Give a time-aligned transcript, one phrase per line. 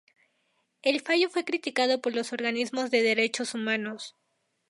[0.81, 4.15] El fallo fue criticado por los organismos de derechos humanos.